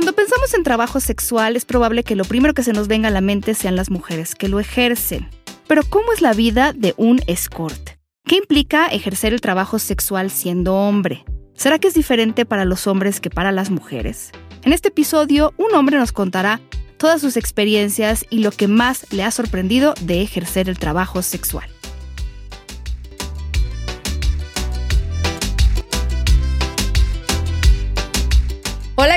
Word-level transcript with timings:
Cuando 0.00 0.14
pensamos 0.14 0.54
en 0.54 0.62
trabajo 0.62 0.98
sexual 0.98 1.56
es 1.56 1.66
probable 1.66 2.04
que 2.04 2.16
lo 2.16 2.24
primero 2.24 2.54
que 2.54 2.62
se 2.62 2.72
nos 2.72 2.88
venga 2.88 3.08
a 3.08 3.10
la 3.10 3.20
mente 3.20 3.52
sean 3.52 3.76
las 3.76 3.90
mujeres 3.90 4.34
que 4.34 4.48
lo 4.48 4.58
ejercen. 4.58 5.28
Pero 5.66 5.82
¿cómo 5.82 6.14
es 6.14 6.22
la 6.22 6.32
vida 6.32 6.72
de 6.72 6.94
un 6.96 7.20
escort? 7.26 7.98
¿Qué 8.24 8.36
implica 8.36 8.86
ejercer 8.86 9.34
el 9.34 9.42
trabajo 9.42 9.78
sexual 9.78 10.30
siendo 10.30 10.74
hombre? 10.74 11.26
¿Será 11.52 11.78
que 11.78 11.88
es 11.88 11.92
diferente 11.92 12.46
para 12.46 12.64
los 12.64 12.86
hombres 12.86 13.20
que 13.20 13.28
para 13.28 13.52
las 13.52 13.68
mujeres? 13.68 14.30
En 14.64 14.72
este 14.72 14.88
episodio, 14.88 15.52
un 15.58 15.74
hombre 15.74 15.98
nos 15.98 16.12
contará 16.12 16.62
todas 16.96 17.20
sus 17.20 17.36
experiencias 17.36 18.24
y 18.30 18.38
lo 18.38 18.52
que 18.52 18.68
más 18.68 19.06
le 19.12 19.22
ha 19.22 19.30
sorprendido 19.30 19.92
de 20.00 20.22
ejercer 20.22 20.70
el 20.70 20.78
trabajo 20.78 21.20
sexual. 21.20 21.68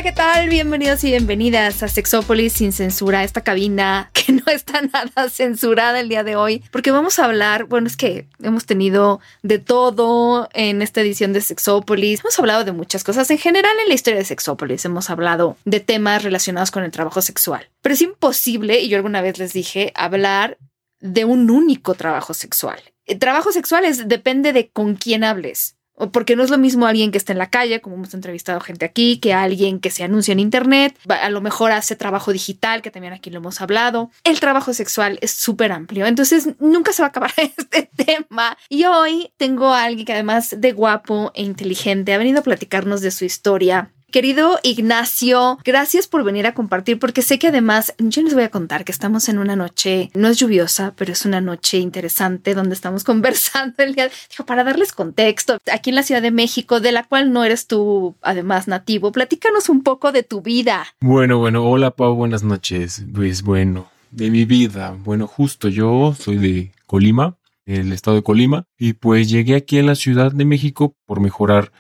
¿Qué 0.03 0.11
tal? 0.11 0.49
Bienvenidos 0.49 1.01
y 1.05 1.11
bienvenidas 1.11 1.81
a 1.81 1.87
Sexópolis 1.87 2.51
sin 2.51 2.73
censura, 2.73 3.23
esta 3.23 3.39
cabina 3.39 4.09
que 4.11 4.33
no 4.33 4.43
está 4.47 4.81
nada 4.93 5.29
censurada 5.29 6.01
el 6.01 6.09
día 6.09 6.25
de 6.25 6.35
hoy, 6.35 6.61
porque 6.71 6.91
vamos 6.91 7.19
a 7.19 7.25
hablar, 7.25 7.63
bueno, 7.63 7.87
es 7.87 7.95
que 7.95 8.27
hemos 8.41 8.65
tenido 8.65 9.21
de 9.43 9.59
todo 9.59 10.49
en 10.51 10.81
esta 10.81 10.99
edición 10.99 11.31
de 11.31 11.39
Sexópolis, 11.39 12.19
hemos 12.19 12.37
hablado 12.37 12.65
de 12.65 12.73
muchas 12.73 13.05
cosas, 13.05 13.31
en 13.31 13.37
general 13.37 13.71
en 13.81 13.87
la 13.87 13.95
historia 13.95 14.19
de 14.19 14.25
Sexópolis 14.25 14.83
hemos 14.83 15.09
hablado 15.09 15.55
de 15.63 15.79
temas 15.79 16.21
relacionados 16.21 16.69
con 16.69 16.83
el 16.83 16.91
trabajo 16.91 17.21
sexual, 17.21 17.69
pero 17.81 17.95
es 17.95 18.01
imposible, 18.01 18.81
y 18.81 18.89
yo 18.89 18.97
alguna 18.97 19.21
vez 19.21 19.39
les 19.39 19.53
dije, 19.53 19.93
hablar 19.95 20.57
de 20.99 21.23
un 21.23 21.49
único 21.49 21.93
trabajo 21.93 22.33
sexual. 22.33 22.81
El 23.05 23.19
trabajo 23.19 23.53
sexual 23.53 23.85
es, 23.85 24.09
depende 24.09 24.51
de 24.51 24.67
con 24.67 24.95
quién 24.95 25.23
hables. 25.23 25.77
Porque 26.11 26.35
no 26.35 26.43
es 26.43 26.49
lo 26.49 26.57
mismo 26.57 26.87
alguien 26.87 27.11
que 27.11 27.17
está 27.17 27.33
en 27.33 27.39
la 27.39 27.49
calle, 27.49 27.81
como 27.81 27.95
hemos 27.95 28.13
entrevistado 28.13 28.59
gente 28.59 28.85
aquí, 28.85 29.17
que 29.19 29.33
alguien 29.33 29.79
que 29.79 29.91
se 29.91 30.03
anuncia 30.03 30.31
en 30.31 30.39
Internet. 30.39 30.97
A 31.07 31.29
lo 31.29 31.41
mejor 31.41 31.71
hace 31.71 31.95
trabajo 31.95 32.33
digital, 32.33 32.81
que 32.81 32.91
también 32.91 33.13
aquí 33.13 33.29
lo 33.29 33.37
hemos 33.37 33.61
hablado. 33.61 34.11
El 34.23 34.39
trabajo 34.39 34.73
sexual 34.73 35.19
es 35.21 35.31
súper 35.31 35.71
amplio. 35.71 36.05
Entonces 36.05 36.49
nunca 36.59 36.93
se 36.93 37.03
va 37.03 37.07
a 37.07 37.09
acabar 37.09 37.31
este 37.37 37.89
tema. 37.95 38.57
Y 38.69 38.85
hoy 38.85 39.31
tengo 39.37 39.73
a 39.73 39.83
alguien 39.83 40.05
que 40.05 40.13
además 40.13 40.55
de 40.57 40.71
guapo 40.71 41.31
e 41.35 41.43
inteligente 41.43 42.13
ha 42.13 42.17
venido 42.17 42.39
a 42.39 42.43
platicarnos 42.43 43.01
de 43.01 43.11
su 43.11 43.25
historia 43.25 43.91
Querido 44.13 44.59
Ignacio, 44.61 45.57
gracias 45.65 46.05
por 46.05 46.23
venir 46.23 46.45
a 46.45 46.53
compartir 46.53 46.99
porque 46.99 47.23
sé 47.23 47.39
que 47.39 47.47
además 47.47 47.95
yo 47.97 48.21
les 48.21 48.35
voy 48.35 48.43
a 48.43 48.51
contar 48.51 48.85
que 48.85 48.91
estamos 48.91 49.27
en 49.27 49.39
una 49.39 49.55
noche, 49.55 50.11
no 50.13 50.27
es 50.27 50.37
lluviosa, 50.37 50.93
pero 50.95 51.11
es 51.11 51.25
una 51.25 51.41
noche 51.41 51.79
interesante 51.79 52.53
donde 52.53 52.75
estamos 52.75 53.03
conversando 53.03 53.81
el 53.81 53.95
día, 53.95 54.11
digo, 54.29 54.45
para 54.45 54.63
darles 54.63 54.91
contexto, 54.91 55.57
aquí 55.73 55.89
en 55.89 55.95
la 55.95 56.03
Ciudad 56.03 56.21
de 56.21 56.29
México, 56.29 56.79
de 56.79 56.91
la 56.91 57.05
cual 57.05 57.33
no 57.33 57.43
eres 57.43 57.65
tú 57.65 58.13
además 58.21 58.67
nativo, 58.67 59.11
platícanos 59.11 59.67
un 59.67 59.81
poco 59.81 60.11
de 60.11 60.21
tu 60.21 60.43
vida. 60.43 60.85
Bueno, 61.01 61.39
bueno, 61.39 61.65
hola 61.65 61.89
Pau, 61.89 62.13
buenas 62.13 62.43
noches. 62.43 63.03
Pues 63.15 63.41
bueno, 63.41 63.89
de 64.11 64.29
mi 64.29 64.45
vida, 64.45 64.95
bueno, 65.03 65.25
justo 65.25 65.69
yo 65.69 66.15
soy 66.15 66.37
de 66.37 66.71
Colima, 66.85 67.35
el 67.65 67.91
estado 67.91 68.17
de 68.17 68.21
Colima, 68.21 68.67
y 68.77 68.93
pues 68.93 69.27
llegué 69.27 69.55
aquí 69.55 69.79
a 69.79 69.83
la 69.83 69.95
Ciudad 69.95 70.31
de 70.31 70.45
México 70.45 70.93
por 71.07 71.19
mejorar 71.19 71.71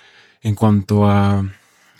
en 0.41 0.55
cuanto 0.55 1.05
a 1.05 1.45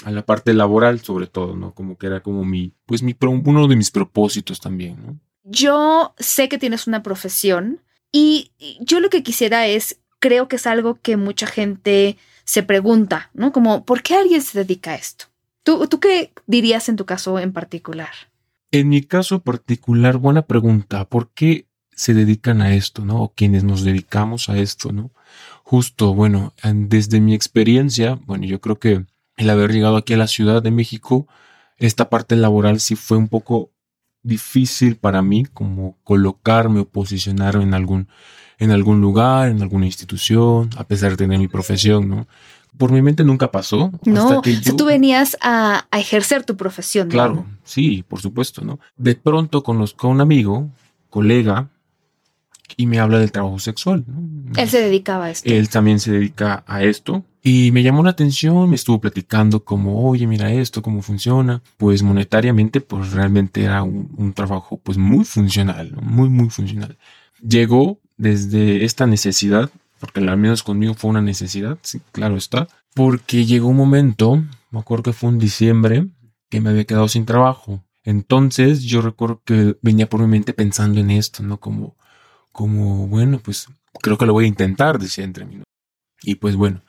a 0.03 0.11
la 0.11 0.25
parte 0.25 0.53
laboral 0.53 0.99
sobre 0.99 1.27
todo, 1.27 1.55
¿no? 1.55 1.73
Como 1.73 1.97
que 1.97 2.07
era 2.07 2.21
como 2.21 2.43
mi, 2.45 2.73
pues 2.85 3.03
mi, 3.03 3.15
uno 3.21 3.67
de 3.67 3.75
mis 3.75 3.91
propósitos 3.91 4.59
también, 4.59 4.97
¿no? 5.05 5.19
Yo 5.43 6.13
sé 6.17 6.47
que 6.47 6.57
tienes 6.57 6.87
una 6.87 7.03
profesión 7.03 7.81
y 8.11 8.51
yo 8.79 8.99
lo 8.99 9.09
que 9.09 9.23
quisiera 9.23 9.67
es, 9.67 9.99
creo 10.19 10.47
que 10.47 10.55
es 10.55 10.67
algo 10.67 10.95
que 11.01 11.17
mucha 11.17 11.47
gente 11.47 12.17
se 12.45 12.63
pregunta, 12.63 13.29
¿no? 13.33 13.51
Como, 13.51 13.85
¿por 13.85 14.03
qué 14.03 14.15
alguien 14.15 14.41
se 14.41 14.59
dedica 14.59 14.91
a 14.91 14.95
esto? 14.95 15.25
¿Tú, 15.63 15.87
¿Tú 15.87 15.99
qué 15.99 16.31
dirías 16.45 16.89
en 16.89 16.95
tu 16.95 17.05
caso 17.05 17.39
en 17.39 17.53
particular? 17.53 18.11
En 18.71 18.89
mi 18.89 19.01
caso 19.01 19.39
particular, 19.39 20.17
buena 20.17 20.43
pregunta. 20.43 21.05
¿Por 21.05 21.29
qué 21.31 21.67
se 21.95 22.13
dedican 22.13 22.61
a 22.61 22.73
esto, 22.73 23.05
no? 23.05 23.21
O 23.21 23.33
quienes 23.33 23.63
nos 23.63 23.83
dedicamos 23.83 24.49
a 24.49 24.57
esto, 24.57 24.91
¿no? 24.91 25.11
Justo, 25.63 26.13
bueno, 26.13 26.53
desde 26.63 27.21
mi 27.21 27.33
experiencia, 27.33 28.19
bueno, 28.25 28.45
yo 28.45 28.59
creo 28.61 28.79
que 28.79 29.05
el 29.37 29.49
haber 29.49 29.71
llegado 29.71 29.97
aquí 29.97 30.13
a 30.13 30.17
la 30.17 30.27
Ciudad 30.27 30.61
de 30.61 30.71
México, 30.71 31.27
esta 31.77 32.09
parte 32.09 32.35
laboral 32.35 32.79
sí 32.79 32.95
fue 32.95 33.17
un 33.17 33.27
poco 33.27 33.71
difícil 34.21 34.95
para 34.95 35.21
mí, 35.21 35.45
como 35.45 35.97
colocarme 36.03 36.81
o 36.81 36.85
posicionarme 36.87 37.63
en 37.63 37.73
algún, 37.73 38.07
en 38.57 38.71
algún 38.71 39.01
lugar, 39.01 39.49
en 39.49 39.61
alguna 39.61 39.85
institución, 39.85 40.69
a 40.77 40.85
pesar 40.85 41.11
de 41.11 41.17
tener 41.17 41.39
mi 41.39 41.47
profesión, 41.47 42.07
¿no? 42.07 42.27
Por 42.77 42.91
mi 42.91 43.01
mente 43.01 43.23
nunca 43.23 43.51
pasó. 43.51 43.91
No, 44.05 44.41
que 44.41 44.55
tú 44.75 44.85
venías 44.85 45.37
a, 45.41 45.85
ejercer 45.91 46.43
tu 46.43 46.57
profesión. 46.57 47.09
Claro, 47.09 47.45
sí, 47.63 48.03
por 48.07 48.19
supuesto, 48.19 48.63
¿no? 48.63 48.79
De 48.95 49.15
pronto 49.15 49.61
conozco 49.61 50.07
a 50.07 50.09
un 50.09 50.21
amigo, 50.21 50.71
colega, 51.09 51.69
y 52.77 52.85
me 52.85 52.99
habla 52.99 53.19
del 53.19 53.31
trabajo 53.31 53.59
sexual. 53.59 54.05
Él 54.55 54.69
se 54.69 54.81
dedicaba 54.81 55.25
a 55.25 55.31
esto. 55.31 55.49
Él 55.49 55.69
también 55.69 55.99
se 55.99 56.11
dedica 56.11 56.63
a 56.67 56.83
esto. 56.83 57.23
Y 57.45 57.71
me 57.71 57.83
llamó 57.83 58.03
la 58.03 58.11
atención, 58.11 58.69
me 58.69 58.75
estuvo 58.75 59.01
platicando 59.01 59.65
como, 59.65 60.07
oye, 60.07 60.27
mira 60.27 60.51
esto, 60.53 60.81
cómo 60.81 61.01
funciona. 61.01 61.61
Pues 61.77 62.01
monetariamente, 62.01 62.79
pues 62.79 63.11
realmente 63.11 63.63
era 63.63 63.83
un, 63.83 64.33
trabajo 64.33 64.79
pues 64.81 64.97
muy 64.97 65.25
funcional, 65.25 65.93
muy, 66.01 66.29
muy 66.29 66.49
funcional. 66.49 66.97
Llegó 67.45 67.99
desde 68.15 68.85
esta 68.85 69.05
necesidad, 69.07 69.69
porque 69.99 70.21
al 70.21 70.37
menos 70.37 70.63
conmigo 70.63 70.93
fue 70.93 71.09
una 71.09 71.21
necesidad, 71.21 71.77
sí, 71.81 72.01
claro 72.13 72.37
está, 72.37 72.69
porque 72.93 73.45
llegó 73.45 73.67
un 73.67 73.77
momento, 73.77 74.41
me 74.71 74.79
acuerdo 74.79 75.03
que 75.03 75.13
fue 75.13 75.29
en 75.29 75.39
diciembre, 75.39 76.07
que 76.49 76.61
me 76.61 76.69
había 76.69 76.85
quedado 76.85 77.09
sin 77.09 77.25
trabajo. 77.25 77.83
Entonces 78.05 78.83
yo 78.83 79.01
recuerdo 79.01 79.41
que 79.43 79.77
venía 79.81 80.09
por 80.09 80.21
mi 80.21 80.27
mente 80.27 80.53
pensando 80.53 80.99
en 80.99 81.11
esto, 81.11 81.43
¿no? 81.43 81.59
Como, 81.59 81.97
como, 82.53 83.07
bueno, 83.07 83.39
pues 83.39 83.67
creo 84.01 84.17
que 84.17 84.25
lo 84.25 84.31
voy 84.33 84.45
a 84.45 84.47
intentar, 84.47 84.99
decía 84.99 85.25
entre 85.25 85.43
mí. 85.43 85.61
Y 86.21 86.35
pues 86.35 86.55
bueno, 86.55 86.81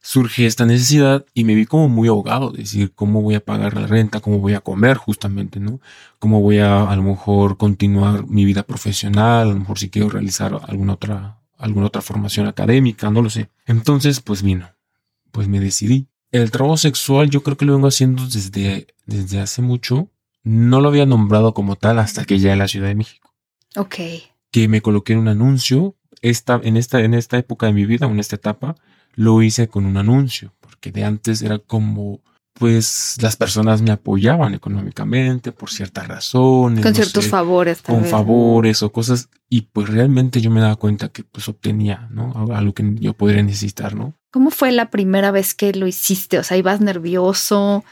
surge 0.00 0.46
esta 0.46 0.64
necesidad 0.64 1.26
y 1.34 1.44
me 1.44 1.54
vi 1.54 1.66
como 1.66 1.88
muy 1.88 2.08
ahogado, 2.08 2.50
decir, 2.50 2.92
¿cómo 2.94 3.20
voy 3.20 3.34
a 3.34 3.44
pagar 3.44 3.74
la 3.74 3.86
renta? 3.86 4.20
¿Cómo 4.20 4.38
voy 4.38 4.54
a 4.54 4.60
comer 4.60 4.96
justamente? 4.96 5.60
¿No? 5.60 5.80
¿Cómo 6.18 6.40
voy 6.40 6.58
a 6.58 6.84
a 6.90 6.96
lo 6.96 7.02
mejor 7.02 7.58
continuar 7.58 8.26
mi 8.28 8.44
vida 8.44 8.62
profesional? 8.62 9.48
A 9.48 9.52
lo 9.52 9.58
mejor 9.58 9.78
si 9.78 9.90
quiero 9.90 10.08
realizar 10.08 10.58
alguna 10.66 10.94
otra, 10.94 11.38
alguna 11.58 11.86
otra 11.86 12.00
formación 12.00 12.46
académica, 12.46 13.10
no 13.10 13.22
lo 13.22 13.28
sé. 13.28 13.50
Entonces, 13.66 14.20
pues 14.20 14.42
vino, 14.42 14.70
pues 15.32 15.48
me 15.48 15.60
decidí. 15.60 16.06
El 16.30 16.50
trabajo 16.50 16.78
sexual 16.78 17.28
yo 17.28 17.42
creo 17.42 17.58
que 17.58 17.66
lo 17.66 17.74
vengo 17.74 17.88
haciendo 17.88 18.24
desde, 18.24 18.86
desde 19.04 19.40
hace 19.40 19.60
mucho. 19.60 20.08
No 20.44 20.80
lo 20.80 20.88
había 20.88 21.06
nombrado 21.06 21.54
como 21.54 21.76
tal 21.76 21.98
hasta 21.98 22.24
que 22.24 22.38
ya 22.38 22.52
en 22.52 22.60
la 22.60 22.68
Ciudad 22.68 22.88
de 22.88 22.94
México. 22.94 23.32
Ok 23.76 23.96
que 24.52 24.68
me 24.68 24.80
coloqué 24.80 25.14
en 25.14 25.18
un 25.18 25.28
anuncio. 25.28 25.96
Esta, 26.20 26.60
en, 26.62 26.76
esta, 26.76 27.00
en 27.00 27.14
esta 27.14 27.36
época 27.36 27.66
de 27.66 27.72
mi 27.72 27.84
vida, 27.84 28.06
en 28.06 28.20
esta 28.20 28.36
etapa, 28.36 28.76
lo 29.14 29.42
hice 29.42 29.66
con 29.66 29.86
un 29.86 29.96
anuncio, 29.96 30.54
porque 30.60 30.92
de 30.92 31.02
antes 31.02 31.42
era 31.42 31.58
como, 31.58 32.20
pues 32.52 33.16
las 33.20 33.36
personas 33.36 33.82
me 33.82 33.90
apoyaban 33.90 34.54
económicamente 34.54 35.50
por 35.50 35.70
ciertas 35.70 36.06
razones. 36.06 36.84
Con 36.84 36.94
ciertos 36.94 37.26
favores. 37.26 37.82
Con 37.82 38.04
favores 38.04 38.84
o 38.84 38.92
cosas. 38.92 39.30
Y 39.48 39.62
pues 39.62 39.88
realmente 39.88 40.40
yo 40.40 40.50
me 40.50 40.60
daba 40.60 40.76
cuenta 40.76 41.08
que 41.08 41.24
pues 41.24 41.48
obtenía, 41.48 42.08
¿no? 42.10 42.46
Algo 42.54 42.72
que 42.72 42.94
yo 43.00 43.14
podría 43.14 43.42
necesitar, 43.42 43.96
¿no? 43.96 44.14
¿Cómo 44.30 44.50
fue 44.50 44.70
la 44.70 44.90
primera 44.90 45.30
vez 45.30 45.54
que 45.54 45.72
lo 45.74 45.86
hiciste? 45.86 46.38
O 46.38 46.44
sea, 46.44 46.56
ibas 46.56 46.80
nervioso. 46.80 47.84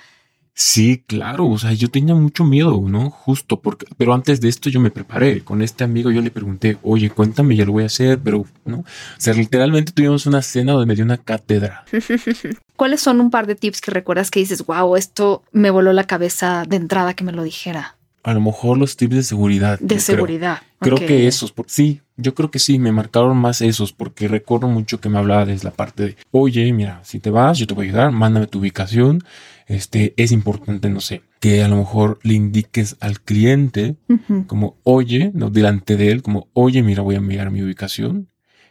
Sí, 0.62 1.02
claro, 1.06 1.48
o 1.48 1.58
sea, 1.58 1.72
yo 1.72 1.90
tenía 1.90 2.14
mucho 2.14 2.44
miedo, 2.44 2.82
¿no? 2.86 3.08
Justo 3.08 3.58
porque, 3.62 3.86
pero 3.96 4.12
antes 4.12 4.42
de 4.42 4.50
esto 4.50 4.68
yo 4.68 4.78
me 4.78 4.90
preparé. 4.90 5.40
Con 5.42 5.62
este 5.62 5.84
amigo 5.84 6.10
yo 6.10 6.20
le 6.20 6.30
pregunté, 6.30 6.76
oye, 6.82 7.08
cuéntame, 7.08 7.56
ya 7.56 7.64
lo 7.64 7.72
voy 7.72 7.84
a 7.84 7.86
hacer, 7.86 8.18
pero, 8.22 8.44
¿no? 8.66 8.80
O 8.80 8.84
sea, 9.16 9.32
literalmente 9.32 9.92
tuvimos 9.92 10.26
una 10.26 10.42
cena 10.42 10.72
donde 10.72 10.84
me 10.84 10.94
dio 10.94 11.02
una 11.02 11.16
cátedra. 11.16 11.86
¿Cuáles 12.76 13.00
son 13.00 13.22
un 13.22 13.30
par 13.30 13.46
de 13.46 13.54
tips 13.54 13.80
que 13.80 13.90
recuerdas 13.90 14.30
que 14.30 14.40
dices, 14.40 14.66
wow, 14.66 14.96
esto 14.96 15.42
me 15.50 15.70
voló 15.70 15.94
la 15.94 16.04
cabeza 16.04 16.64
de 16.68 16.76
entrada 16.76 17.14
que 17.14 17.24
me 17.24 17.32
lo 17.32 17.42
dijera? 17.42 17.96
A 18.22 18.34
lo 18.34 18.40
mejor 18.40 18.76
los 18.78 18.96
tips 18.96 19.14
de 19.14 19.22
seguridad. 19.22 19.78
De 19.80 19.98
seguridad. 19.98 20.58
Creo, 20.78 20.96
que 20.96 21.26
esos, 21.26 21.52
sí, 21.66 22.00
yo 22.16 22.34
creo 22.34 22.50
que 22.50 22.58
sí, 22.58 22.78
me 22.78 22.92
marcaron 22.92 23.36
más 23.36 23.60
esos 23.60 23.92
porque 23.92 24.28
recuerdo 24.28 24.68
mucho 24.68 25.00
que 25.00 25.10
me 25.10 25.18
hablaba 25.18 25.44
desde 25.44 25.64
la 25.64 25.72
parte 25.72 26.04
de, 26.04 26.16
oye, 26.30 26.72
mira, 26.72 27.00
si 27.04 27.20
te 27.20 27.30
vas, 27.30 27.58
yo 27.58 27.66
te 27.66 27.74
voy 27.74 27.86
a 27.86 27.88
ayudar, 27.90 28.12
mándame 28.12 28.46
tu 28.46 28.60
ubicación 28.60 29.22
este, 29.70 30.14
es 30.16 30.32
importante, 30.32 30.90
no 30.90 31.00
sé, 31.00 31.22
que 31.38 31.62
a 31.62 31.68
lo 31.68 31.76
mejor 31.76 32.18
le 32.24 32.34
indiques 32.34 32.96
al 32.98 33.20
cliente 33.20 33.94
como, 34.48 34.76
oye, 34.82 35.30
no 35.32 35.48
delante 35.48 35.96
de 35.96 36.10
él, 36.10 36.22
como, 36.22 36.48
oye, 36.54 36.82
mira, 36.82 37.02
voy 37.02 37.14
a 37.14 37.18
enviar 37.18 37.52
mi 37.52 37.62
ubicación. 37.62 38.29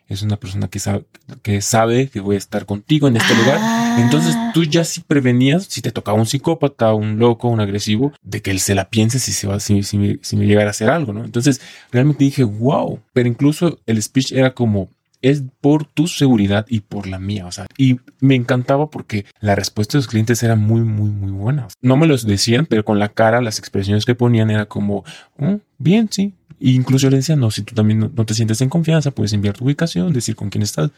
Es 0.09 0.23
una 0.23 0.38
persona 0.38 0.67
que 0.67 0.79
sabe, 0.79 1.06
que 1.44 1.61
sabe 1.61 2.09
que 2.09 2.19
voy 2.19 2.35
a 2.35 2.39
estar 2.39 2.65
contigo 2.65 3.07
en 3.07 3.15
este 3.15 3.35
lugar. 3.35 3.59
Entonces 4.00 4.33
ah. 4.35 4.51
tú 4.53 4.63
ya 4.63 4.83
sí 4.83 5.01
prevenías 5.06 5.65
si 5.65 5.81
te 5.81 5.91
tocaba 5.91 6.17
un 6.17 6.25
psicópata, 6.25 6.94
un 6.94 7.19
loco, 7.19 7.47
un 7.47 7.61
agresivo, 7.61 8.11
de 8.21 8.41
que 8.41 8.51
él 8.51 8.59
se 8.59 8.75
la 8.75 8.89
piense 8.89 9.19
si 9.19 9.31
se 9.31 9.47
va, 9.47 9.59
si, 9.59 9.83
si, 9.83 10.19
si 10.21 10.35
me 10.35 10.47
llegara 10.47 10.67
a 10.67 10.71
hacer 10.71 10.89
algo, 10.89 11.13
¿no? 11.13 11.23
Entonces 11.23 11.61
realmente 11.91 12.23
dije, 12.23 12.44
wow. 12.44 13.00
Pero 13.13 13.29
incluso 13.29 13.79
el 13.85 14.01
speech 14.01 14.31
era 14.31 14.53
como, 14.53 14.89
es 15.21 15.44
por 15.62 15.86
tu 15.86 16.07
seguridad 16.07 16.66
y 16.69 16.81
por 16.81 17.07
la 17.07 17.19
mía. 17.19 17.45
O 17.45 17.51
sea, 17.51 17.68
y 17.77 18.00
me 18.19 18.36
encantaba 18.36 18.89
porque 18.89 19.25
la 19.39 19.56
respuesta 19.56 19.94
de 19.94 20.00
los 20.00 20.07
clientes 20.07 20.42
era 20.44 20.56
muy, 20.56 20.81
muy, 20.81 21.10
muy 21.10 21.31
buena. 21.31 21.68
No 21.81 21.98
me 21.98 22.07
los 22.07 22.25
decían, 22.25 22.66
pero 22.66 22.86
con 22.86 23.00
la 23.00 23.10
cara, 23.10 23.42
las 23.42 23.60
expresiones 23.60 24.06
que 24.06 24.16
ponían 24.16 24.50
era 24.50 24.66
como, 24.66 25.04
oh, 25.38 25.60
bien, 25.77 26.10
sí, 26.12 26.33
incluso 26.60 27.10
le 27.10 27.18
decía, 27.18 27.36
no, 27.36 27.51
si 27.51 27.63
tú 27.63 27.75
también 27.75 28.12
no, 28.13 28.25
te 28.25 28.33
sientes 28.33 28.62
en 28.62 28.69
confianza, 28.69 29.12
puedes 29.12 29.33
enviar 29.33 29.57
tu 29.57 29.66
ubicación, 29.66 30.13
decir 30.13 30.36
con 30.36 30.50
quién 30.50 30.62
estás. 30.62 30.92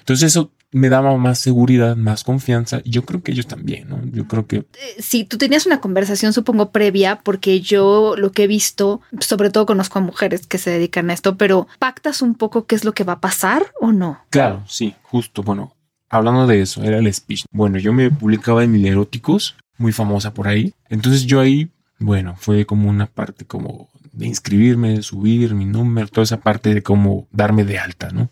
Entonces 0.00 0.28
eso 0.28 0.50
me 0.72 0.88
daba 0.88 1.16
más 1.16 1.38
seguridad, 1.38 1.96
más 1.96 2.24
confianza. 2.24 2.80
Yo 2.84 3.04
creo 3.04 3.22
que 3.22 3.32
ellos 3.32 3.46
también, 3.46 3.88
¿no? 3.88 4.00
Yo 4.12 4.26
creo 4.26 4.46
que... 4.46 4.56
Eh, 4.58 4.66
sí, 4.98 5.24
tú 5.24 5.36
tenías 5.36 5.66
una 5.66 5.80
conversación, 5.80 6.32
supongo, 6.32 6.70
previa, 6.70 7.20
porque 7.22 7.60
yo 7.60 8.14
lo 8.16 8.32
que 8.32 8.44
he 8.44 8.46
visto, 8.46 9.00
sobre 9.20 9.50
todo 9.50 9.66
conozco 9.66 9.98
a 9.98 10.02
mujeres 10.02 10.46
que 10.46 10.58
se 10.58 10.70
dedican 10.70 11.10
a 11.10 11.14
esto, 11.14 11.36
pero 11.36 11.66
¿pactas 11.78 12.22
un 12.22 12.34
poco 12.34 12.66
qué 12.66 12.76
es 12.76 12.84
lo 12.84 12.92
que 12.92 13.04
va 13.04 13.14
a 13.14 13.20
pasar 13.20 13.72
o 13.80 13.92
no? 13.92 14.20
Claro, 14.30 14.62
sí, 14.68 14.94
justo. 15.02 15.42
Bueno, 15.42 15.74
hablando 16.08 16.46
de 16.46 16.62
eso, 16.62 16.82
era 16.84 16.98
el 16.98 17.12
speech. 17.12 17.44
Bueno, 17.50 17.78
yo 17.78 17.92
me 17.92 18.10
publicaba 18.10 18.62
en 18.62 18.72
Mil 18.72 18.86
Eróticos, 18.86 19.56
muy 19.76 19.92
famosa 19.92 20.34
por 20.34 20.46
ahí. 20.46 20.74
Entonces 20.88 21.24
yo 21.24 21.40
ahí, 21.40 21.70
bueno, 21.98 22.36
fue 22.38 22.64
como 22.64 22.88
una 22.88 23.06
parte 23.06 23.44
como 23.44 23.88
de 24.12 24.26
inscribirme, 24.26 25.02
subir 25.02 25.54
mi 25.54 25.64
número, 25.64 26.08
toda 26.08 26.24
esa 26.24 26.40
parte 26.40 26.74
de 26.74 26.82
cómo 26.82 27.26
darme 27.30 27.64
de 27.64 27.78
alta, 27.78 28.10
¿no? 28.10 28.28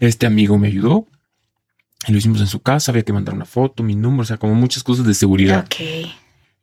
Este 0.00 0.26
amigo 0.26 0.58
me 0.58 0.68
ayudó, 0.68 1.06
lo 2.12 2.18
hicimos 2.18 2.40
en 2.40 2.46
su 2.46 2.60
casa, 2.60 2.92
había 2.92 3.02
que 3.02 3.12
mandar 3.12 3.34
una 3.34 3.44
foto, 3.44 3.82
mi 3.82 3.94
número, 3.94 4.22
o 4.22 4.26
sea, 4.26 4.36
como 4.36 4.54
muchas 4.54 4.82
cosas 4.82 5.06
de 5.06 5.14
seguridad. 5.14 5.64
Ok. 5.66 6.10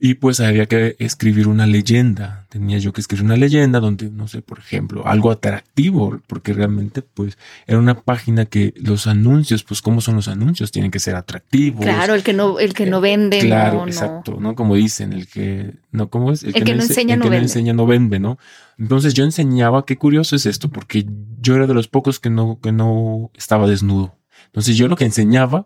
Y 0.04 0.16
pues 0.16 0.40
había 0.40 0.66
que 0.66 0.96
escribir 0.98 1.48
una 1.48 1.68
leyenda. 1.68 2.48
Tenía 2.50 2.80
yo 2.80 2.92
que 2.92 3.02
escribir 3.02 3.24
una 3.24 3.38
leyenda 3.38 3.80
donde, 3.80 4.10
no 4.10 4.28
sé, 4.28 4.42
por 4.42 4.58
ejemplo, 4.58 5.06
algo 5.06 5.30
atractivo, 5.30 6.20
porque 6.26 6.54
realmente 6.54 7.04
pues 7.04 7.38
era 7.68 7.78
una 7.78 8.02
página 8.02 8.46
que 8.46 8.74
los 8.78 9.06
anuncios, 9.06 9.64
pues 9.64 9.80
cómo 9.84 10.02
son 10.02 10.16
los 10.16 10.28
anuncios, 10.28 10.72
tienen 10.72 10.90
que 10.90 10.98
ser 10.98 11.16
atractivos. 11.16 11.86
Claro, 11.86 12.16
el 12.16 12.24
que 12.24 12.34
no, 12.34 12.58
el 12.58 12.74
que 12.74 12.88
no 12.88 12.98
eh, 12.98 13.02
vende. 13.02 13.40
Claro, 13.42 13.86
exacto, 13.86 14.38
¿no? 14.40 14.56
Como 14.56 14.74
dicen, 14.74 15.14
el 15.14 15.28
que 15.28 15.76
no, 15.92 16.10
¿cómo 16.10 16.32
es? 16.32 16.42
El, 16.42 16.54
que, 16.54 16.74
no 16.74 16.82
enseña, 16.82 17.16
no, 17.16 17.26
el 17.26 17.30
que 17.30 17.36
no 17.36 17.44
enseña 17.44 17.74
no 17.74 17.86
vende, 17.86 18.20
¿no? 18.20 18.40
Entonces 18.80 19.14
yo 19.14 19.24
enseñaba, 19.24 19.86
qué 19.86 19.98
curioso 19.98 20.36
es 20.36 20.48
esto, 20.48 20.70
porque 20.70 21.06
yo 21.42 21.56
era 21.56 21.68
de 21.68 21.76
los 21.76 21.88
pocos 21.88 22.20
que 22.20 22.32
no, 22.32 22.60
que 22.60 22.72
no 22.72 23.30
estaba 23.36 23.68
desnudo. 23.68 24.16
Entonces 24.48 24.78
yo 24.78 24.88
lo 24.88 24.96
que 24.96 25.06
enseñaba 25.06 25.66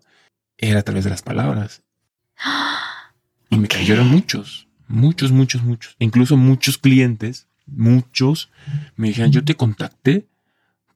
era 0.57 0.79
a 0.79 0.83
través 0.83 1.03
de 1.03 1.09
las 1.09 1.21
palabras. 1.21 1.83
Y 3.51 3.57
me 3.57 3.67
cayeron 3.67 4.07
muchos, 4.09 4.67
muchos, 4.87 5.31
muchos, 5.31 5.61
muchos. 5.61 5.95
Incluso 5.99 6.35
muchos 6.35 6.79
clientes, 6.79 7.47
muchos, 7.67 8.49
me 8.95 9.09
dijeron, 9.09 9.31
yo 9.31 9.45
te 9.45 9.55
contacté 9.55 10.27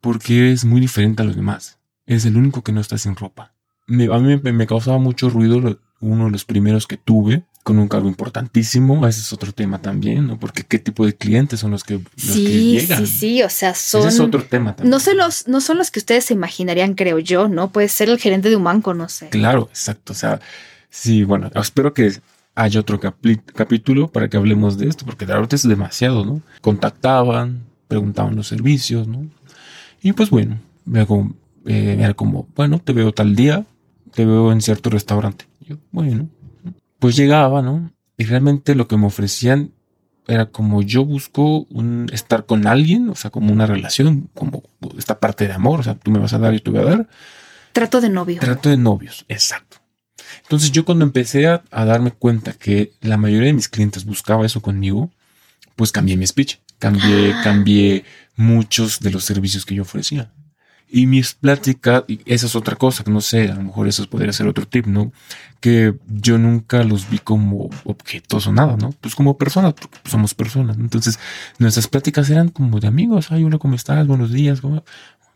porque 0.02 0.52
es 0.52 0.66
muy 0.66 0.81
diferente 0.81 1.22
a 1.22 1.26
los 1.26 1.36
demás. 1.36 1.80
Es 2.08 2.26
el 2.26 2.38
único 2.38 2.64
que 2.64 2.72
no 2.72 2.81
está 2.81 2.98
sin 2.98 3.16
ropa. 3.16 3.54
a 3.88 3.92
mí 3.92 4.38
me, 4.38 4.68
causaba 4.68 4.98
mucho 4.98 5.30
ruido 5.30 5.80
uno 6.01 6.25
de 6.25 6.31
los 6.31 6.46
primeros 6.46 6.88
que 6.88 6.98
tuve 6.98 7.44
con 7.63 7.78
un 7.78 7.88
cargo 7.88 8.07
importantísimo. 8.07 9.06
Ese 9.07 9.22
es 9.22 9.34
otro 9.34 9.51
tema 9.51 9.81
también, 9.81 10.28
¿no? 10.28 10.40
Porque 10.40 10.63
qué 10.63 10.80
tipo 10.80 11.06
de 11.06 11.16
clientes 11.16 11.60
son 11.60 11.72
los 11.72 11.84
que, 11.84 12.00
sí, 12.16 12.80
Sí, 12.80 13.06
sí, 13.06 13.44
o 13.44 13.50
sea, 13.50 13.75
son... 13.75 14.01
Ese 14.01 14.10
es 14.10 14.19
otro 14.19 14.44
tema 14.44 14.75
también. 14.75 14.90
No, 14.90 15.13
los, 15.13 15.48
no 15.48 15.62
son 15.62 15.78
los 15.78 15.92
que 15.92 16.00
ustedes 16.00 16.25
se 16.25 16.34
imaginarían, 16.34 16.96
creo 16.96 17.19
yo, 17.19 17.48
¿no? 17.48 17.72
Puede 17.72 17.90
ser 17.90 18.10
el 18.10 18.19
gerente 18.19 18.50
de 18.50 18.56
un 18.56 18.63
banco, 18.63 18.94
no 18.94 19.10
sé. 19.10 19.30
Claro, 19.30 19.68
exacto. 19.69 20.13
O 20.13 20.16
sea, 20.16 20.40
sí, 20.90 21.24
bueno, 21.24 21.51
espero 21.56 21.94
que 21.94 22.13
hay 22.56 22.78
otro 22.78 23.00
capítulo 23.00 24.07
para 24.12 24.30
que 24.30 24.38
hablemos 24.38 24.78
de 24.78 24.88
esto, 24.88 25.06
porque 25.06 25.25
de 25.25 25.34
ahorita 25.34 25.56
es 25.56 25.68
demasiado, 25.68 26.25
¿no? 26.25 26.42
Contactaban, 26.62 27.63
preguntaban 27.88 28.36
los 28.36 28.48
servicios, 28.48 29.07
¿no? 29.07 29.30
Y 30.02 30.13
pues 30.13 30.30
bueno, 30.30 30.60
eh, 31.66 31.98
era 32.00 32.13
como, 32.13 32.48
bueno, 32.56 32.80
te 32.80 32.94
veo 32.94 33.12
tal 33.12 33.36
día, 33.36 33.66
te 34.13 34.25
veo 34.25 34.52
en 34.52 34.62
cierto 34.62 34.90
restaurante. 34.90 35.49
Yo, 35.69 35.77
bueno, 35.92 36.30
pues 37.00 37.16
llegaba, 37.16 37.62
¿no? 37.62 37.92
Y 38.18 38.25
realmente 38.25 38.75
lo 38.75 38.88
que 38.88 38.98
me 38.98 39.06
ofrecían 39.06 39.71
era 40.27 40.48
como 40.48 40.81
yo 40.81 41.06
busco 41.06 41.66
un, 41.69 42.07
estar 42.12 42.45
con 42.45 42.68
alguien, 42.68 43.10
o 43.10 43.16
sea, 43.16 43.31
como 43.31 43.51
una 43.51 43.66
relación, 43.66 44.30
como 44.33 44.63
esta 44.98 45.19
parte 45.19 45.48
de 45.48 45.54
amor, 45.54 45.80
o 45.80 45.83
sea, 45.83 45.95
tú 45.95 46.12
me 46.12 46.19
vas 46.19 46.33
a 46.33 46.39
dar 46.39 46.54
y 46.54 46.60
tú 46.60 46.71
voy 46.71 46.81
a 46.81 46.86
dar. 46.86 47.10
Trato 47.71 48.01
de 48.01 48.10
novio. 48.10 48.39
Trato 48.39 48.69
de 48.69 48.77
novios, 48.77 49.25
exacto. 49.27 49.77
Entonces 50.44 50.71
yo 50.71 50.86
cuando 50.86 51.06
empecé 51.06 51.48
a, 51.48 51.63
darme 51.71 52.12
cuenta 52.12 52.54
que 52.54 52.94
la 53.01 53.18
mayoría 53.18 53.48
de 53.48 53.54
mis 53.54 53.69
clientes 53.69 54.06
buscaba 54.06 54.45
eso 54.45 54.62
conmigo, 54.62 55.12
pues 55.75 55.92
cambié 55.92 56.18
mi 56.18 56.27
speech, 56.27 56.57
cambié, 56.77 57.33
cambié 57.44 58.04
muchos 58.36 59.00
de 59.00 59.12
los 59.12 59.24
servicios 59.24 59.66
que 59.66 59.75
yo 59.75 59.83
ofrecía. 59.83 60.31
Y 60.92 61.06
mis 61.06 61.36
pláticas, 61.36 62.04
y 62.08 62.20
esa 62.26 62.48
es 62.48 62.56
otra 62.56 62.76
cosa, 62.76 63.04
que 63.04 63.12
no 63.12 63.22
sé, 63.22 63.50
a 63.50 63.56
lo 63.56 63.62
mejor 63.62 63.88
eso 63.88 64.10
podría 64.10 64.34
ser 64.34 64.48
otro 64.48 64.68
tip, 64.68 64.88
¿no? 64.88 65.12
Que 65.60 65.94
yo 66.08 66.40
nunca 66.40 66.84
los 66.84 67.10
vi 67.10 67.20
como 67.20 67.70
objetos 67.84 68.48
o 68.48 68.52
nada, 68.52 68.76
¿no? 68.76 68.92
Pues 69.00 69.14
como 69.14 69.38
personas, 69.38 69.74
porque 69.74 69.98
somos 70.10 70.34
personas. 70.34 70.78
Entonces, 70.78 71.20
nuestras 71.60 71.88
pláticas 71.88 72.30
eran 72.32 72.50
como 72.50 72.80
de 72.80 72.88
amigos. 72.88 73.32
Ay, 73.32 73.44
hola, 73.44 73.60
¿cómo 73.60 73.76
estás? 73.76 74.08
Buenos 74.08 74.32
días. 74.32 74.62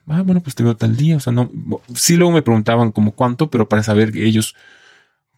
Ah, 0.08 0.24
bueno, 0.24 0.42
pues 0.42 0.56
te 0.56 0.64
veo 0.64 0.76
tal 0.76 0.98
día. 0.98 1.18
O 1.18 1.20
sea, 1.20 1.32
no, 1.32 1.52
sí 1.94 2.16
luego 2.16 2.34
me 2.34 2.42
preguntaban 2.42 2.92
como 2.92 3.12
cuánto, 3.12 3.52
pero 3.52 3.70
para 3.70 3.84
saber 3.84 4.12
que 4.12 4.26
ellos 4.26 4.56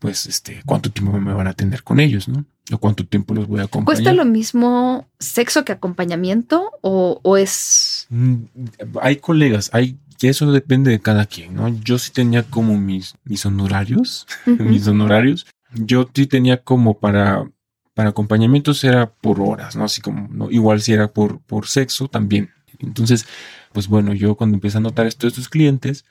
pues, 0.06 0.28
este, 0.28 0.62
cuánto 0.68 0.92
tiempo 0.92 1.20
me 1.20 1.34
van 1.34 1.48
a 1.48 1.50
atender 1.50 1.82
con 1.82 2.00
ellos, 2.00 2.28
¿no? 2.28 2.46
O 2.72 2.78
cuánto 2.78 3.08
tiempo 3.08 3.34
los 3.34 3.48
voy 3.48 3.62
a 3.62 3.64
acompañar. 3.64 3.86
¿Cuesta 4.04 4.14
lo 4.14 4.24
mismo 4.24 5.08
sexo 5.18 5.66
que 5.66 5.72
acompañamiento 5.72 6.72
o, 6.82 7.38
es...? 7.38 8.06
Mm, 8.10 8.44
hay 9.02 9.16
colegas, 9.16 9.72
hay 9.74 9.98
que 10.18 10.30
eso 10.30 10.52
depende 10.52 10.92
de 10.92 11.00
cada 11.00 11.26
quien, 11.26 11.56
¿no? 11.56 11.68
Yo 11.84 11.98
sí 11.98 12.12
tenía 12.12 12.44
como 12.44 12.78
mis, 12.78 13.16
mis 13.24 13.46
honorarios, 13.46 14.28
mis 14.46 14.88
honorarios. 14.88 15.46
Yo 15.74 16.10
sí 16.14 16.28
tenía 16.28 16.64
como 16.64 17.00
para, 17.00 17.50
para 17.94 18.10
acompañamientos 18.10 18.84
era 18.84 19.12
por 19.12 19.42
horas, 19.42 19.76
¿no? 19.76 19.84
Así 19.84 20.02
como, 20.02 20.28
¿no? 20.30 20.52
igual 20.52 20.82
si 20.82 20.94
era 20.94 21.12
por, 21.12 21.42
por 21.42 21.68
sexo 21.68 22.08
también. 22.08 22.52
Entonces, 22.80 23.26
pues 23.74 23.88
bueno, 23.88 24.14
yo 24.14 24.36
cuando 24.36 24.56
empecé 24.56 24.78
a 24.78 24.82
notar 24.82 25.06
esto 25.08 25.28
de 25.28 25.30
estos 25.30 25.50
clientes, 25.50 26.06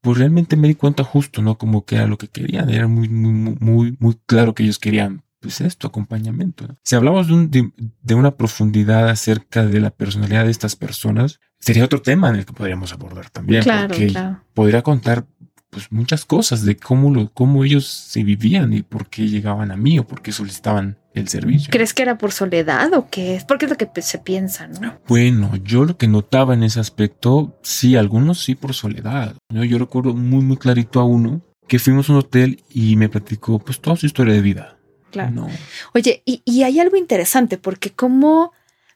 pues 0.00 0.18
realmente 0.18 0.56
me 0.56 0.68
di 0.68 0.74
cuenta 0.74 1.04
justo, 1.04 1.42
¿no? 1.42 1.58
Como 1.58 1.84
que 1.84 1.96
era 1.96 2.06
lo 2.06 2.18
que 2.18 2.28
querían, 2.28 2.70
era 2.70 2.88
muy, 2.88 3.08
muy, 3.08 3.56
muy, 3.60 3.96
muy 3.98 4.16
claro 4.26 4.54
que 4.54 4.62
ellos 4.62 4.78
querían, 4.78 5.22
pues 5.40 5.60
esto, 5.60 5.86
acompañamiento. 5.86 6.76
Si 6.84 6.94
hablamos 6.94 7.28
de, 7.28 7.72
de, 8.02 8.14
una 8.14 8.36
profundidad 8.36 9.08
acerca 9.08 9.66
de 9.66 9.80
la 9.80 9.90
personalidad 9.90 10.44
de 10.44 10.50
estas 10.50 10.76
personas, 10.76 11.40
sería 11.58 11.84
otro 11.84 12.02
tema 12.02 12.28
en 12.28 12.36
el 12.36 12.46
que 12.46 12.52
podríamos 12.52 12.92
abordar 12.92 13.30
también, 13.30 13.62
claro, 13.62 13.88
porque 13.88 14.08
claro. 14.08 14.42
podría 14.54 14.82
contar 14.82 15.26
pues 15.70 15.90
muchas 15.92 16.24
cosas 16.24 16.64
de 16.64 16.76
cómo, 16.76 17.14
lo, 17.14 17.32
cómo 17.32 17.64
ellos 17.64 17.86
se 17.86 18.24
vivían 18.24 18.72
y 18.72 18.82
por 18.82 19.08
qué 19.08 19.28
llegaban 19.28 19.70
a 19.70 19.76
mí 19.76 19.98
o 19.98 20.06
por 20.06 20.20
qué 20.20 20.32
solicitaban 20.32 20.98
el 21.14 21.28
servicio. 21.28 21.70
¿Crees 21.70 21.94
que 21.94 22.02
era 22.02 22.18
por 22.18 22.32
soledad 22.32 22.92
o 22.94 23.08
qué 23.08 23.36
es? 23.36 23.44
Porque 23.44 23.66
es 23.66 23.70
lo 23.70 23.76
que 23.76 24.02
se 24.02 24.18
piensa, 24.18 24.66
¿no? 24.66 24.98
Bueno, 25.06 25.56
yo 25.64 25.84
lo 25.84 25.96
que 25.96 26.08
notaba 26.08 26.54
en 26.54 26.64
ese 26.64 26.80
aspecto, 26.80 27.58
sí, 27.62 27.96
algunos 27.96 28.42
sí 28.42 28.56
por 28.56 28.74
soledad. 28.74 29.36
Yo, 29.52 29.64
yo 29.64 29.78
recuerdo 29.78 30.14
muy, 30.14 30.42
muy 30.42 30.56
clarito 30.56 31.00
a 31.00 31.04
uno 31.04 31.40
que 31.68 31.78
fuimos 31.78 32.08
a 32.08 32.12
un 32.12 32.18
hotel 32.18 32.64
y 32.68 32.96
me 32.96 33.08
platicó 33.08 33.60
pues 33.60 33.80
toda 33.80 33.96
su 33.96 34.06
historia 34.06 34.34
de 34.34 34.40
vida. 34.40 34.76
Claro. 35.10 35.48
Oye, 35.94 36.22
y, 36.24 36.42
y 36.44 36.62
hay 36.62 36.80
algo 36.80 36.96
interesante 36.96 37.58
porque 37.58 37.90
cómo 37.90 38.52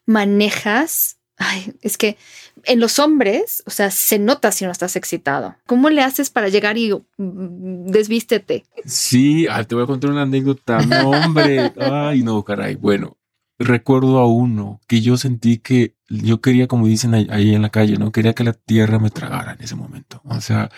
manejas 0.07 1.19
Ay, 1.37 1.73
es 1.83 1.99
que 1.99 2.17
en 2.65 2.79
los 2.79 2.99
hombres, 2.99 3.63
o 3.67 3.71
sea, 3.71 3.91
se 3.91 4.19
nota 4.19 4.53
si 4.53 4.65
no 4.65 4.71
estás 4.71 4.95
excitado. 4.95 5.57
¿Cómo 5.67 5.91
le 5.91 6.03
haces 6.03 6.31
para 6.31 6.49
llegar 6.49 6.79
y 6.79 6.93
mm, 6.93 7.87
desvístete? 7.87 8.65
Sí, 8.85 9.47
te 9.67 9.75
voy 9.75 9.85
a 9.85 9.89
contar 9.89 10.11
una 10.11 10.23
anécdota. 10.23 10.79
No, 10.83 11.11
hombre. 11.11 11.73
Ay, 11.81 12.23
no, 12.23 12.43
caray. 12.45 12.77
Bueno, 12.77 13.17
recuerdo 13.59 14.19
a 14.19 14.27
uno 14.27 14.81
que 14.87 15.01
yo 15.01 15.17
sentí 15.17 15.59
que 15.59 15.97
yo 16.09 16.41
quería, 16.41 16.69
como 16.69 16.87
dicen 16.87 17.15
ahí 17.15 17.55
en 17.55 17.63
la 17.63 17.71
calle, 17.71 17.97
¿no? 17.99 18.13
Quería 18.13 18.35
que 18.35 18.45
la 18.45 18.53
tierra 18.53 19.01
me 19.01 19.11
tragara 19.11 19.55
en 19.55 19.63
ese 19.63 19.75
momento. 19.75 20.21
O 20.25 20.41
sea, 20.41 20.71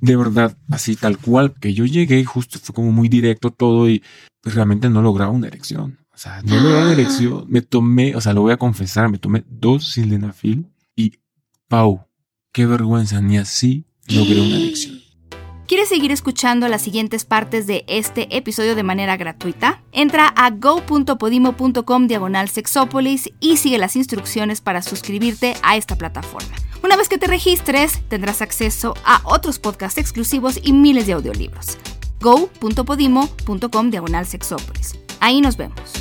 de 0.00 0.16
verdad, 0.16 0.56
así 0.70 0.96
tal 0.96 1.18
cual, 1.18 1.54
que 1.60 1.74
yo 1.74 1.84
llegué 1.84 2.20
y 2.20 2.24
justo 2.24 2.58
fue 2.58 2.74
como 2.74 2.92
muy 2.92 3.08
directo 3.08 3.50
todo 3.50 3.88
y 3.88 4.02
pues, 4.40 4.54
realmente 4.54 4.88
no 4.90 5.02
lograba 5.02 5.30
una 5.30 5.48
erección. 5.48 5.98
O 6.12 6.18
sea, 6.18 6.42
no 6.42 6.56
lograba 6.56 6.82
una 6.82 6.92
erección. 6.92 7.44
Me 7.48 7.62
tomé, 7.62 8.16
o 8.16 8.20
sea, 8.20 8.32
lo 8.32 8.42
voy 8.42 8.52
a 8.52 8.56
confesar, 8.56 9.08
me 9.08 9.18
tomé 9.18 9.44
dos 9.48 9.92
sildenafil 9.92 10.66
y 10.96 11.12
Pau, 11.68 12.06
qué 12.52 12.66
vergüenza, 12.66 13.20
ni 13.20 13.38
así 13.38 13.84
logré 14.08 14.40
una 14.40 14.56
erección. 14.56 14.97
¿Quieres 15.68 15.90
seguir 15.90 16.12
escuchando 16.12 16.66
las 16.66 16.80
siguientes 16.80 17.26
partes 17.26 17.66
de 17.66 17.84
este 17.88 18.34
episodio 18.34 18.74
de 18.74 18.82
manera 18.82 19.18
gratuita? 19.18 19.82
Entra 19.92 20.28
a 20.28 20.48
go.podimo.com 20.48 22.06
diagonal 22.06 22.48
sexópolis 22.48 23.28
y 23.38 23.58
sigue 23.58 23.76
las 23.76 23.94
instrucciones 23.94 24.62
para 24.62 24.80
suscribirte 24.80 25.56
a 25.62 25.76
esta 25.76 25.96
plataforma. 25.96 26.56
Una 26.82 26.96
vez 26.96 27.10
que 27.10 27.18
te 27.18 27.26
registres, 27.26 28.00
tendrás 28.08 28.40
acceso 28.40 28.94
a 29.04 29.20
otros 29.24 29.58
podcasts 29.58 29.98
exclusivos 29.98 30.58
y 30.62 30.72
miles 30.72 31.06
de 31.06 31.12
audiolibros. 31.12 31.76
go.podimo.com 32.18 33.90
diagonal 33.90 34.24
sexópolis. 34.24 34.98
Ahí 35.20 35.42
nos 35.42 35.58
vemos. 35.58 35.97